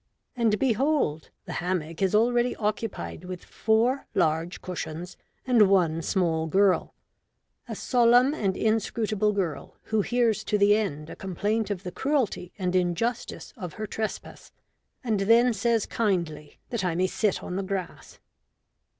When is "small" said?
6.01-6.47